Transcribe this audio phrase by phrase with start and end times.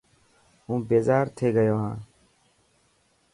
[0.65, 1.99] هون بيزار ٿي گيو هان.